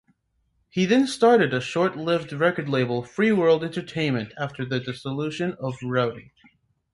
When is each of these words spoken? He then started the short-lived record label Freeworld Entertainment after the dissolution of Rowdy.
He 0.71 0.87
then 0.87 1.05
started 1.05 1.51
the 1.51 1.61
short-lived 1.61 2.33
record 2.33 2.67
label 2.67 3.03
Freeworld 3.03 3.63
Entertainment 3.63 4.33
after 4.35 4.65
the 4.65 4.79
dissolution 4.79 5.53
of 5.59 5.75
Rowdy. 5.83 6.33